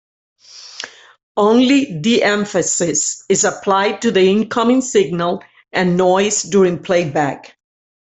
Only 1.37 1.93
de-emphasis 1.99 3.23
is 3.29 3.43
applied 3.43 4.01
to 4.01 4.09
the 4.09 4.21
incoming 4.21 4.81
signal 4.81 5.43
and 5.71 5.95
noise 5.95 6.41
during 6.41 6.81
playback. 6.81 7.55